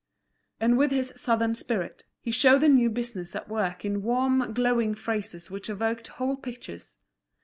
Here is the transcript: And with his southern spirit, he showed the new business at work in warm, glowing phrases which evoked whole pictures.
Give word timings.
And 0.59 0.79
with 0.79 0.89
his 0.89 1.13
southern 1.15 1.53
spirit, 1.53 2.05
he 2.21 2.31
showed 2.31 2.61
the 2.61 2.69
new 2.69 2.89
business 2.89 3.35
at 3.35 3.47
work 3.47 3.85
in 3.85 4.01
warm, 4.01 4.51
glowing 4.51 4.95
phrases 4.95 5.51
which 5.51 5.69
evoked 5.69 6.07
whole 6.07 6.37
pictures. 6.37 6.95